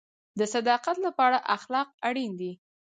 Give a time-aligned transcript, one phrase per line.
[0.39, 2.51] د صداقت لپاره اخلاق اړین دي